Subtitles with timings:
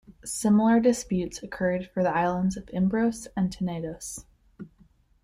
[0.25, 4.25] Similar disputes occurred for the islands of Imbros and Tenedos.